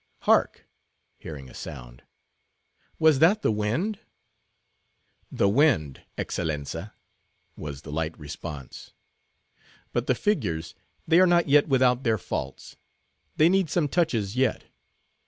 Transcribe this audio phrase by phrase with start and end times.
[0.21, 0.67] Hark!"
[1.19, 2.01] hearing a sound,
[2.97, 3.99] "was that the wind?"
[5.31, 6.95] "The wind, Excellenza,"
[7.55, 8.93] was the light response.
[9.93, 10.73] "But the figures,
[11.07, 12.77] they are not yet without their faults.
[13.35, 14.63] They need some touches yet.